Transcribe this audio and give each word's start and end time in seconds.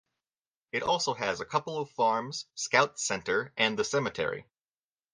It 0.71 0.81
also 0.81 1.13
has 1.13 1.41
a 1.41 1.45
couple 1.45 1.77
of 1.79 1.91
farms, 1.91 2.47
Scouts 2.55 3.05
centre 3.05 3.53
and 3.55 3.77
the 3.77 3.83
cemetery. 3.83 4.47